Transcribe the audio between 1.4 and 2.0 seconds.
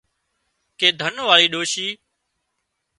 ڏوشي